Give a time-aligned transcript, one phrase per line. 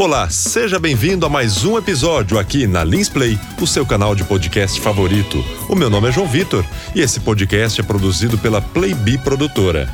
[0.00, 4.22] Olá, seja bem-vindo a mais um episódio aqui na Lins Play, o seu canal de
[4.22, 5.44] podcast favorito.
[5.68, 9.92] O meu nome é João Vitor e esse podcast é produzido pela Playbi Produtora.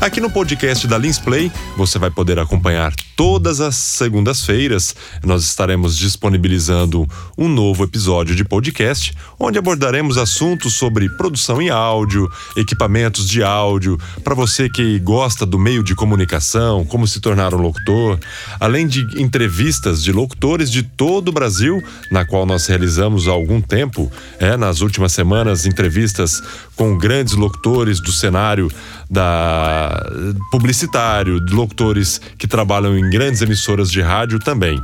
[0.00, 4.94] Aqui no podcast da Lins Play, você vai poder acompanhar todas as segundas-feiras.
[5.24, 12.30] Nós estaremos disponibilizando um novo episódio de podcast, onde abordaremos assuntos sobre produção em áudio,
[12.56, 17.58] equipamentos de áudio, para você que gosta do meio de comunicação, como se tornar um
[17.58, 18.18] locutor,
[18.60, 21.82] além de entrevistas de locutores de todo o Brasil,
[22.12, 26.42] na qual nós realizamos há algum tempo, é, nas últimas semanas, entrevistas
[26.76, 28.70] com grandes locutores do cenário
[29.10, 30.06] da
[30.50, 34.80] publicitário, locutores que trabalham em grandes emissoras de rádio também.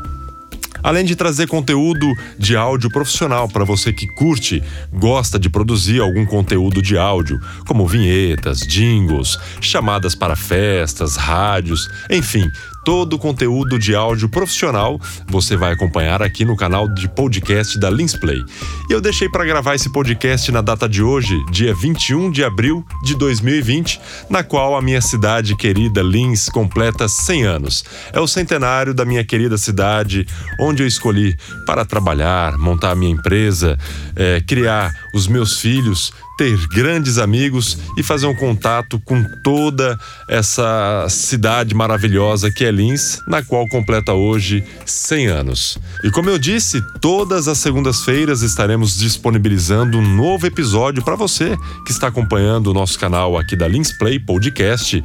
[0.83, 4.61] Além de trazer conteúdo de áudio profissional para você que curte,
[4.93, 12.51] gosta de produzir algum conteúdo de áudio, como vinhetas, jingles, chamadas para festas, rádios, enfim,
[12.85, 17.91] todo o conteúdo de áudio profissional você vai acompanhar aqui no canal de podcast da
[17.91, 18.43] Linsplay.
[18.89, 22.85] E eu deixei para gravar esse podcast na data de hoje, dia 21 de abril
[23.03, 27.85] de 2020, na qual a minha cidade querida Lins completa 100 anos.
[28.13, 30.27] É o centenário da minha querida cidade,
[30.61, 31.37] onde eu escolhi
[31.67, 33.79] para trabalhar, montar a minha empresa,
[34.17, 41.07] é, criar os meus filhos ter grandes amigos e fazer um contato com toda essa
[41.09, 45.79] cidade maravilhosa que é Lins, na qual completa hoje 100 anos.
[46.03, 51.93] E como eu disse, todas as segundas-feiras estaremos disponibilizando um novo episódio para você que
[51.93, 55.03] está acompanhando o nosso canal aqui da Lins Play Podcast.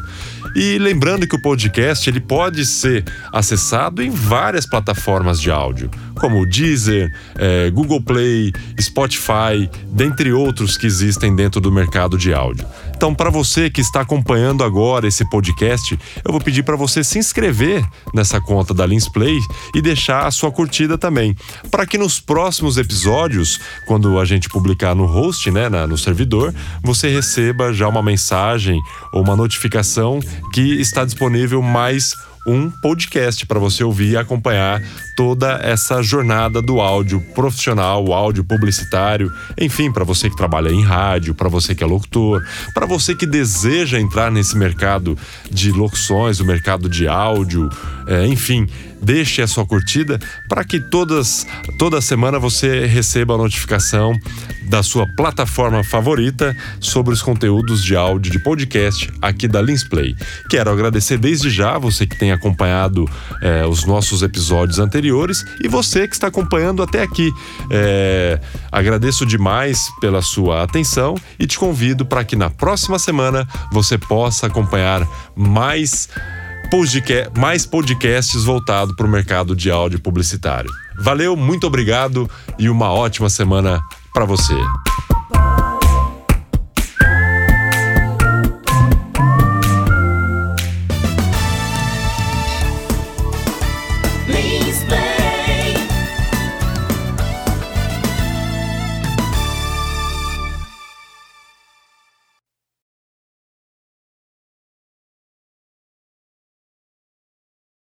[0.55, 6.45] E lembrando que o podcast ele pode ser acessado em várias plataformas de áudio, como
[6.45, 12.67] Deezer, é, Google Play, Spotify, dentre outros que existem dentro do mercado de áudio.
[12.95, 17.17] Então, para você que está acompanhando agora esse podcast, eu vou pedir para você se
[17.17, 17.81] inscrever
[18.13, 19.39] nessa conta da Lins Play
[19.73, 21.33] e deixar a sua curtida também,
[21.71, 23.57] para que nos próximos episódios,
[23.87, 26.53] quando a gente publicar no host, né, na, no servidor,
[26.83, 28.77] você receba já uma mensagem
[29.13, 30.19] ou uma notificação
[30.51, 32.13] que está disponível mais
[32.45, 34.81] um podcast para você ouvir e acompanhar
[35.19, 40.81] toda essa jornada do áudio profissional, o áudio publicitário, enfim, para você que trabalha em
[40.81, 42.41] rádio, para você que é locutor,
[42.73, 45.17] para você que deseja entrar nesse mercado
[45.51, 47.69] de locuções, o mercado de áudio,
[48.07, 48.65] é, enfim,
[49.01, 51.45] deixe a sua curtida para que todas,
[51.77, 54.17] toda semana você receba a notificação
[54.69, 60.15] da sua plataforma favorita sobre os conteúdos de áudio de podcast aqui da Linsplay.
[60.49, 63.09] Quero agradecer desde já você que tem acompanhado
[63.41, 67.31] é, os nossos episódios anteriores e você que está acompanhando até aqui.
[67.69, 68.39] É,
[68.71, 74.47] agradeço demais pela sua atenção e te convido para que na próxima semana você possa
[74.47, 75.05] acompanhar
[75.35, 76.07] mais
[77.35, 80.69] mais podcasts voltados para o mercado de áudio publicitário.
[80.99, 83.81] Valeu, muito obrigado e uma ótima semana
[84.13, 84.53] para você.